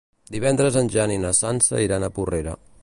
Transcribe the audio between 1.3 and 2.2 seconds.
Sança iran a